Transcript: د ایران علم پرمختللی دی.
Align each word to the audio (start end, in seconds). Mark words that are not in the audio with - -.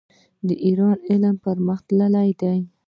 د 0.47 0.49
ایران 0.65 0.97
علم 1.09 1.35
پرمختللی 1.45 2.29
دی. 2.41 2.57